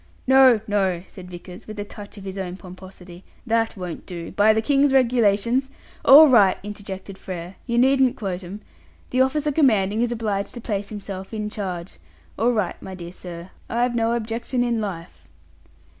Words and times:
"No, 0.25 0.61
no," 0.65 1.03
said 1.05 1.29
Vickers, 1.29 1.67
with 1.67 1.79
a 1.79 1.83
touch 1.85 2.17
of 2.17 2.23
his 2.23 2.39
old 2.39 2.57
pomposity, 2.57 3.23
"that 3.45 3.77
won't 3.77 4.07
do. 4.07 4.31
By 4.31 4.51
the 4.51 4.59
King's 4.63 4.93
Regulations" 4.95 5.69
"All 6.11 6.27
right," 6.27 6.57
interjected 6.63 7.19
Frere, 7.19 7.55
"you 7.67 7.77
needn't 7.77 8.15
quote 8.17 8.43
'em. 8.43 8.61
'The 9.11 9.21
officer 9.21 9.51
commanding 9.51 10.01
is 10.01 10.11
obliged 10.11 10.55
to 10.55 10.59
place 10.59 10.89
himself 10.89 11.35
in 11.35 11.51
charge' 11.51 11.99
all 12.35 12.51
right, 12.51 12.81
my 12.81 12.95
dear 12.95 13.13
sir. 13.13 13.51
I've 13.69 13.93
no 13.93 14.13
objection 14.13 14.63
in 14.63 14.81
life." 14.81 15.27